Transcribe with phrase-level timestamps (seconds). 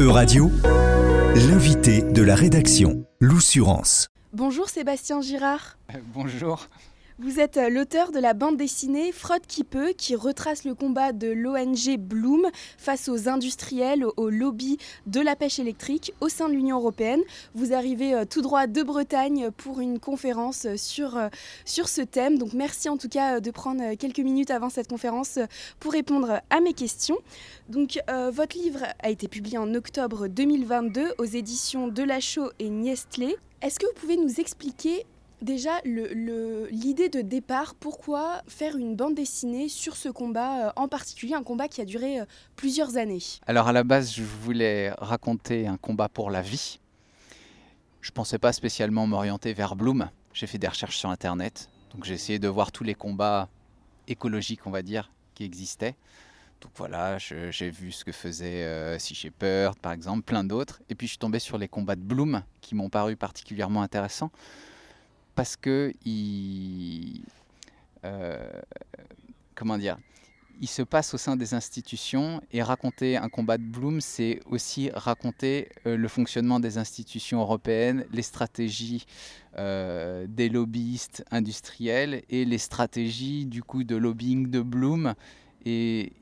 [0.00, 0.50] E-Radio,
[1.34, 4.08] l'invité de la rédaction, l'Oussurance.
[4.32, 5.76] Bonjour Sébastien Girard.
[6.14, 6.68] Bonjour.
[7.22, 11.12] Vous êtes euh, l'auteur de la bande dessinée Frotte qui peut, qui retrace le combat
[11.12, 12.46] de l'ONG Bloom
[12.78, 17.20] face aux industriels, au lobby de la pêche électrique au sein de l'Union européenne.
[17.54, 22.38] Vous arrivez euh, tout droit de Bretagne pour une conférence euh, sur, ce thème.
[22.38, 25.38] Donc merci en tout cas de prendre quelques minutes avant cette conférence
[25.78, 27.18] pour répondre à mes questions.
[27.68, 27.98] Donc
[28.32, 33.36] votre livre a été publié en octobre 2022 aux éditions de Delachaux et Niestlé.
[33.62, 35.04] Est-ce que vous pouvez nous expliquer
[35.42, 41.32] Déjà, l'idée de départ, pourquoi faire une bande dessinée sur ce combat euh, en particulier,
[41.32, 42.24] un combat qui a duré euh,
[42.56, 43.22] plusieurs années?
[43.46, 46.78] Alors à la base, je voulais raconter un combat pour la vie.
[48.02, 50.10] Je ne pensais pas spécialement m'orienter vers Bloom.
[50.34, 53.48] J'ai fait des recherches sur Internet, donc j'ai essayé de voir tous les combats
[54.08, 55.96] écologiques, on va dire, qui existaient.
[56.60, 60.82] Donc voilà, j'ai vu ce que faisait euh, Sea Shepherd, par exemple, plein d'autres.
[60.90, 64.30] Et puis je suis tombé sur les combats de Bloom, qui m'ont paru particulièrement intéressants
[65.34, 67.22] parce que il,
[68.04, 68.50] euh,
[69.54, 69.98] comment dire,
[70.60, 74.90] il se passe au sein des institutions et raconter un combat de Bloom, c'est aussi
[74.90, 79.06] raconter euh, le fonctionnement des institutions européennes, les stratégies
[79.56, 85.14] euh, des lobbyistes industriels et les stratégies du coup de lobbying de Bloom
[85.64, 86.12] et,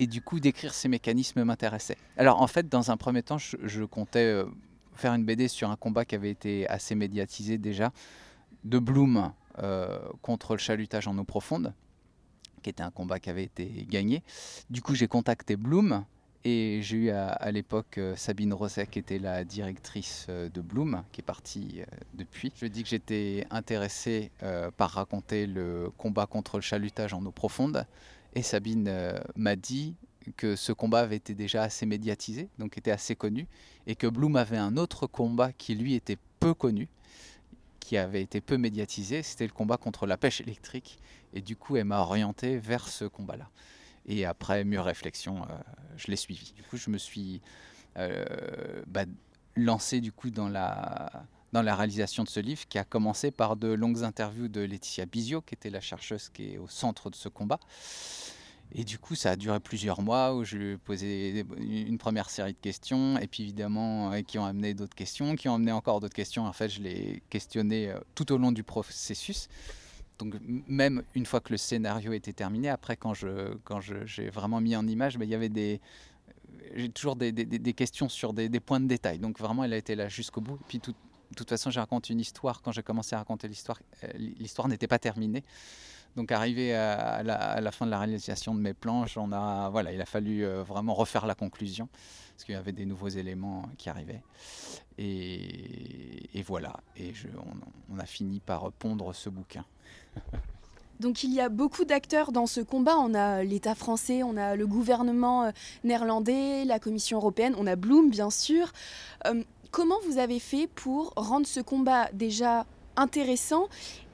[0.00, 1.98] du coup décrire ces mécanismes m'intéressait.
[2.16, 4.42] Alors en fait, dans un premier temps, je comptais
[5.00, 7.92] faire une BD sur un combat qui avait été assez médiatisé déjà,
[8.64, 11.74] de Bloom euh, contre le chalutage en eau profonde,
[12.62, 14.22] qui était un combat qui avait été gagné.
[14.70, 16.04] Du coup, j'ai contacté Bloom
[16.44, 21.02] et j'ai eu à, l'époque euh, Sabine Rosset, qui était la directrice euh, de Bloom,
[21.12, 21.82] qui est partie
[22.14, 22.52] depuis.
[22.56, 24.30] Je dis que j'étais intéressé
[24.76, 27.86] par raconter le combat contre le chalutage en eau profonde.
[28.34, 29.94] Et Sabine m'a dit
[30.36, 33.46] que ce combat avait été déjà assez médiatisé, donc était assez connu,
[33.86, 36.88] et que Bloom avait un autre combat qui lui était peu connu,
[37.90, 41.00] qui avait été peu médiatisé, c'était le combat contre la pêche électrique.
[41.32, 43.50] Et du coup, elle m'a orienté vers ce combat-là.
[44.06, 45.56] Et après mûre réflexion, euh,
[45.96, 46.52] je l'ai suivi.
[46.52, 47.42] Du coup, je me suis
[47.96, 48.24] euh,
[48.86, 49.06] bah,
[49.56, 51.10] lancé du coup dans la,
[51.52, 55.06] dans la réalisation de ce livre, qui a commencé par de longues interviews de Laetitia
[55.06, 57.58] Bizio, qui était la chercheuse qui est au centre de ce combat.
[58.72, 62.58] Et du coup, ça a duré plusieurs mois où je posé une première série de
[62.58, 66.14] questions, et puis évidemment, euh, qui ont amené d'autres questions, qui ont amené encore d'autres
[66.14, 66.46] questions.
[66.46, 69.48] En fait, je l'ai questionné euh, tout au long du processus.
[70.18, 70.34] Donc,
[70.68, 74.76] même une fois que le scénario était terminé, après, quand je quand j'ai vraiment mis
[74.76, 75.80] en image, ben, il y avait des.
[76.74, 79.18] J'ai toujours des, des, questions sur des, points de détail.
[79.18, 80.58] Donc, vraiment, elle a été là jusqu'au bout.
[80.68, 80.92] Puis, tout,
[81.30, 82.60] de toute façon, j'ai raconté une histoire.
[82.60, 85.42] Quand j'ai commencé à raconter l'histoire, euh, l'histoire n'était pas terminée.
[86.16, 90.00] Donc arrivé à la, fin de la réalisation de mes planches, on a, voilà, il
[90.00, 91.88] a fallu euh, vraiment refaire la conclusion
[92.34, 94.22] parce qu'il y avait des nouveaux éléments qui arrivaient.
[94.98, 97.12] Et, voilà, et
[97.90, 99.64] on, a fini par pondre ce bouquin.
[101.00, 102.96] Donc il y a beaucoup d'acteurs dans ce combat.
[102.98, 105.50] On a l'État français, on a le gouvernement euh,
[105.84, 108.72] néerlandais, la Commission européenne, on a Bloom bien sûr.
[109.26, 112.66] Euh, comment vous avez fait pour rendre ce combat déjà
[112.96, 113.68] intéressant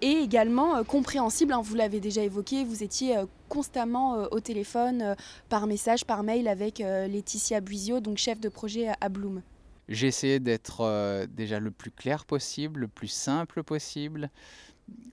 [0.00, 1.52] et également euh, compréhensible.
[1.52, 5.16] Hein, vous l'avez déjà évoqué, vous étiez euh, constamment euh, au téléphone,
[5.48, 9.42] par message, par mail avec Laetitia Buisio, donc chef de projet à, Bloom.
[9.88, 14.30] J'ai essayé d'être déjà le plus clair possible, le plus simple possible,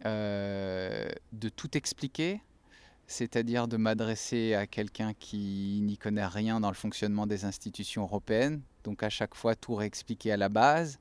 [0.03, 2.41] de tout expliquer,
[3.07, 8.61] c'est-à-dire de m'adresser à quelqu'un qui n'y connaît rien dans le fonctionnement des institutions européennes,
[8.83, 10.99] donc à chaque fois tout réexpliquer à la base,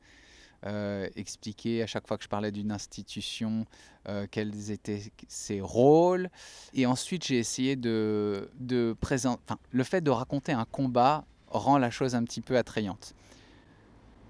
[0.64, 3.66] euh, expliquer à chaque fois que je parlais d'une institution
[4.08, 6.30] euh, quels étaient ses rôles.
[6.72, 9.40] Et ensuite, j'ai essayé de, de présenter.
[9.46, 13.14] Enfin, le fait de raconter un combat rend la chose un petit peu attrayante.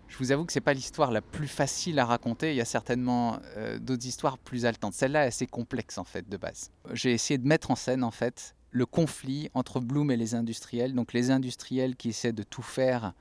[0.08, 2.52] Je vous avoue que c'est pas l'histoire la plus facile à raconter.
[2.52, 4.94] Il y a certainement euh, d'autres histoires plus haletantes.
[4.94, 6.70] Celle-là est assez complexe en fait de base.
[6.92, 10.94] J'ai essayé de mettre en scène en fait le conflit entre Bloom et les industriels.
[10.94, 13.14] Donc les industriels qui essaient de tout faire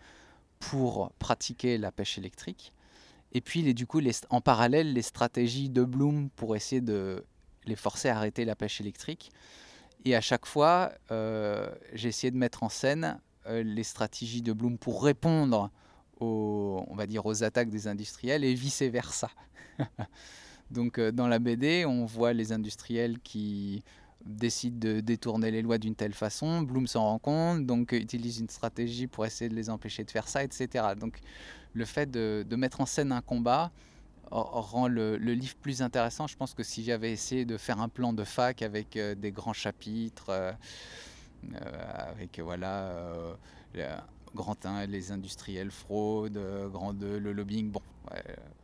[0.59, 2.71] pour pratiquer la pêche électrique
[3.31, 7.23] et puis, les, du coup, les, en parallèle, les stratégies de Bloom pour essayer de
[7.65, 9.31] les forcer à arrêter la pêche électrique.
[10.05, 14.53] Et à chaque fois, euh, j'ai essayé de mettre en scène euh, les stratégies de
[14.53, 15.71] Bloom pour répondre
[16.19, 19.29] aux, on va dire, aux attaques des industriels et vice-versa.
[20.71, 23.83] Donc, euh, dans la BD, on voit les industriels qui
[24.25, 26.61] décident de détourner les lois d'une telle façon.
[26.61, 30.27] Bloom s'en rend compte, donc utilise une stratégie pour essayer de les empêcher de faire
[30.27, 30.85] ça, etc.
[30.99, 31.19] Donc,
[31.73, 33.71] le fait de, mettre en scène un combat
[34.31, 36.27] rend le, livre plus intéressant.
[36.27, 39.31] Je pense que si j'avais essayé de faire un plan de fac avec euh, des
[39.31, 40.51] grands chapitres, euh,
[41.53, 42.91] euh, avec voilà
[44.33, 46.39] grand 1, les industriels, fraude,
[46.71, 47.71] grand 2, le lobbying.
[47.71, 47.81] Bon,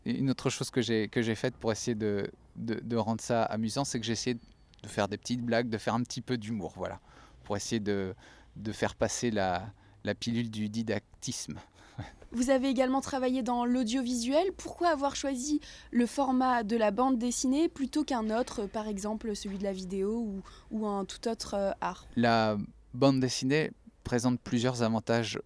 [0.06, 4.06] une autre chose que j'ai faite pour essayer de, de, rendre ça amusant, c'est que
[4.06, 4.40] j'ai essayé de
[4.88, 7.00] faire des petites blagues, de faire un petit peu d'humour, voilà,
[7.44, 8.16] pour essayer de,
[8.56, 9.72] de faire passer la,
[10.04, 11.60] la pilule du didactisme.
[12.32, 14.52] Vous avez également travaillé dans l'audiovisuel.
[14.54, 15.60] Pourquoi avoir choisi
[15.92, 20.18] le format de la bande dessinée plutôt qu'un autre, par exemple celui de la vidéo
[20.20, 20.42] ou,
[20.72, 22.08] ou un tout autre euh, art?
[22.16, 22.58] La
[22.94, 23.72] bande dessinée
[24.04, 25.40] présente plusieurs avantages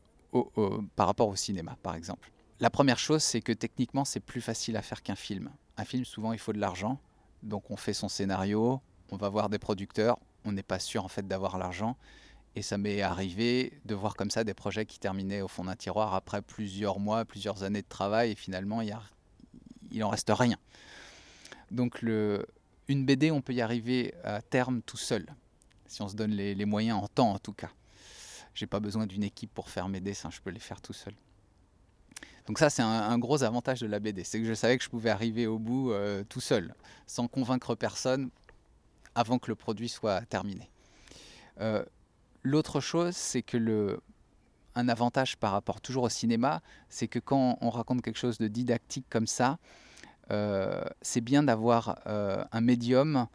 [0.96, 2.31] par rapport au cinéma, par exemple.
[2.60, 5.50] La première chose, c'est que techniquement, c'est plus facile à faire qu'un film.
[5.78, 7.00] Un film, souvent, il faut de l'argent.
[7.44, 8.81] Donc on fait son scénario,
[9.12, 11.98] on va voir des producteurs, on n'est pas sûr en fait d'avoir l'argent.
[12.56, 15.75] Et ça m'est arrivé de voir comme ça des projets qui terminaient au fond d'un
[15.75, 18.96] tiroir après plusieurs mois, plusieurs années de travail, et finalement, il,
[19.92, 20.57] y reste rien.
[21.69, 25.25] Donc, une BD, on peut y arriver à terme tout seul,
[25.86, 27.72] si on se donne les, moyens en temps en tout cas.
[28.54, 31.13] J'ai pas besoin d'une équipe pour faire mes dessins, je peux les faire tout seul.
[32.48, 34.90] Donc ça, c'est un, gros avantage de la BD, c'est que je savais que je
[34.90, 36.74] pouvais arriver au bout euh, tout seul,
[37.06, 38.30] sans convaincre personne,
[39.16, 40.70] avant que le produit soit terminé.
[41.62, 41.84] Euh,
[42.44, 44.02] L'autre chose, c'est que le,
[44.76, 48.48] un avantage par rapport toujours au cinéma, c'est que quand on raconte quelque chose de
[48.48, 49.58] didactique comme ça,
[50.30, 53.28] euh, c'est bien d'avoir euh, un médium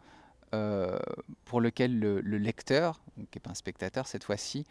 [1.45, 4.65] pour lequel le, lecteur, qui n'est pas un spectateur cette fois-ci,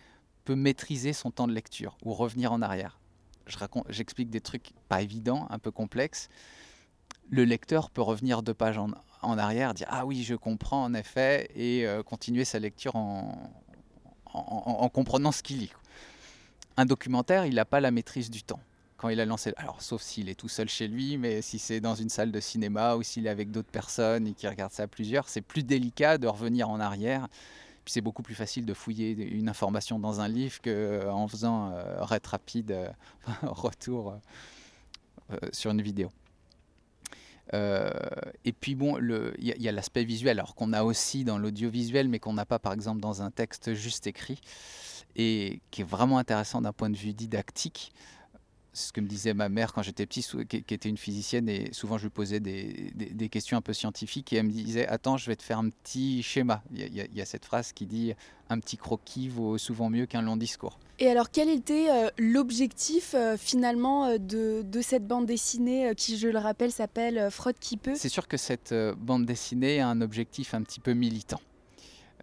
[0.45, 2.99] peut maîtriser son temps de lecture ou revenir en arrière.
[3.89, 6.29] J'explique des trucs pas évidents, un peu complexes.
[7.31, 8.91] Le lecteur peut revenir deux pages en,
[9.23, 13.51] en arrière, dire ah oui je comprends en effet et continuer sa lecture en,
[14.35, 15.73] en, comprenant ce qu'il lit.
[16.77, 18.61] Un documentaire, il n'a pas la maîtrise du temps.
[18.97, 21.81] Quand il a lancé, alors sauf s'il est tout seul chez lui, mais si c'est
[21.81, 24.85] dans une salle de cinéma ou s'il est avec d'autres personnes et qu'il regarde ça
[24.85, 27.29] à plusieurs, c'est plus délicat de revenir en arrière.
[27.85, 31.73] Puis c'est beaucoup plus facile de fouiller une information dans un livre qu'en euh, faisant
[31.73, 32.91] euh, rapide, euh,
[33.43, 34.19] retour
[35.33, 36.11] euh, sur une vidéo.
[37.55, 37.91] Euh,
[38.45, 38.99] et puis bon,
[39.39, 42.59] il y a, l'aspect visuel, alors qu'on a aussi dans l'audiovisuel, mais qu'on n'a pas
[42.59, 44.41] par exemple dans un texte juste écrit,
[45.17, 47.93] et qui est vraiment intéressant d'un point de vue didactique
[48.73, 51.99] ce que me disait ma mère quand j'étais petit, qui, était une physicienne, et souvent
[51.99, 55.27] je lui posais des, des, questions un peu scientifiques, et elle me disait Attends, je
[55.27, 56.63] vais te faire un petit schéma.
[56.73, 58.15] Il y, a, cette phrase qui dit
[58.49, 60.79] Un petit croquis vaut souvent mieux qu'un long discours.
[61.01, 66.17] Et alors, quel était euh, l'objectif euh, finalement euh, de, de, cette bande dessinée qui,
[66.17, 67.95] je le rappelle, s'appelle Frotte qui peut?
[67.97, 71.41] C'est sûr que cette bande dessinée a un objectif un petit peu militant.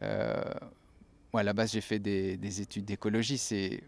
[0.01, 3.38] moi, à la base, j'ai fait des, des études d'écologie.
[3.38, 3.83] C'est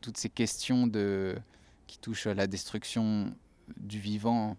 [0.00, 1.36] toutes ces questions de
[1.86, 3.34] qui touche à la destruction
[3.76, 4.56] du vivant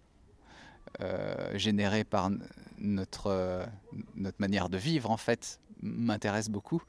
[1.00, 2.30] euh, générée par
[2.78, 3.64] notre, euh,
[4.14, 6.82] notre manière de vivre, en fait, m'intéresse beaucoup.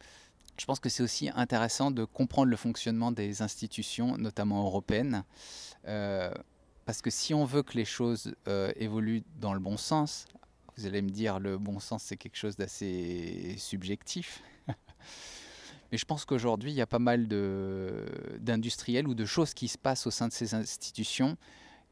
[0.59, 5.23] Je pense que c'est aussi intéressant de comprendre le fonctionnement des institutions, notamment européennes,
[5.87, 6.31] euh,
[6.85, 8.35] parce que si on veut que les choses
[8.75, 10.27] évoluent dans le bon sens,
[10.77, 14.43] vous allez me dire le bon sens c'est quelque chose d'assez subjectif.
[15.91, 17.27] Mais je pense qu'aujourd'hui, il y a pas mal
[18.39, 21.37] d'industriels ou de choses qui se passent au sein de ces institutions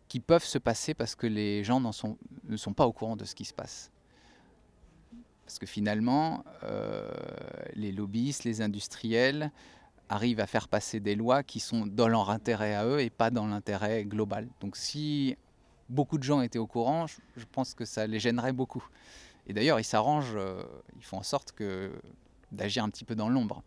[0.08, 3.36] qui peuvent se passer parce que les gens ne sont pas au courant de ce
[3.36, 3.92] qui se passe.
[5.46, 7.10] Parce que finalement, euh,
[7.76, 9.52] les lobbyistes, les industriels
[10.10, 13.30] arrivent à faire passer des lois qui sont dans leur intérêt à eux et pas
[13.30, 14.48] dans l'intérêt global.
[14.62, 15.38] Donc si
[15.90, 18.86] beaucoup de gens étaient au courant, je, pense que ça les gênerait beaucoup.
[19.48, 20.64] Et d'ailleurs, ils s'arrangent, euh,
[20.98, 21.92] ils font en sorte que
[22.54, 23.64] d'agir un petit peu dans l'ombre.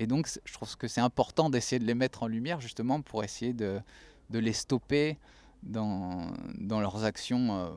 [0.00, 3.22] Et donc, je trouve que c'est important d'essayer de les mettre en lumière justement pour
[3.22, 3.82] essayer de,
[4.30, 5.18] les stopper
[5.62, 7.70] dans, leurs actions euh,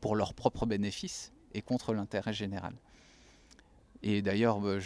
[0.00, 2.74] pour leur propre bénéfice et contre l'intérêt général.
[4.02, 4.78] Et d'ailleurs, bah,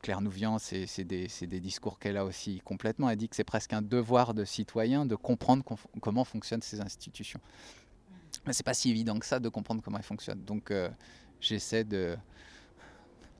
[0.00, 3.10] Claire Nouvian, c'est des, des, discours qu'elle a aussi complètement.
[3.10, 5.64] Elle dit que c'est presque un devoir de citoyen de comprendre
[6.00, 7.40] comment fonctionnent ces institutions.
[8.46, 10.44] Mais c'est pas si évident que ça de comprendre comment elles fonctionnent.
[10.44, 10.88] Donc, euh,
[11.40, 12.16] j'essaie de.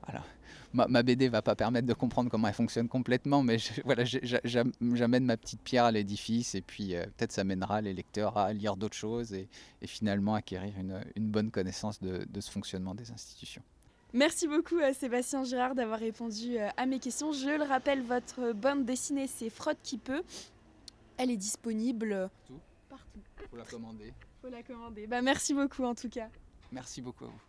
[0.05, 0.23] Voilà
[0.73, 5.25] ma, ma, BD va pas permettre de comprendre comment elle fonctionne complètement, mais voilà, j'amène
[5.25, 8.75] ma petite pierre à l'édifice et puis euh, peut-être ça mènera les lecteurs à lire
[8.75, 9.47] d'autres choses et,
[9.85, 13.63] finalement acquérir une, bonne connaissance de, ce fonctionnement des institutions.
[14.13, 17.31] Merci beaucoup à Sébastien Girard d'avoir répondu euh, à mes questions.
[17.31, 20.23] Je le rappelle, votre bande dessinée, c'est Frotte qui peut.
[21.17, 22.29] Elle est disponible
[22.89, 23.19] partout.
[23.49, 24.13] Faut la commander.
[24.41, 25.05] Faut la commander.
[25.05, 26.29] Bah, merci beaucoup en tout cas.
[26.71, 27.48] Merci beaucoup à vous.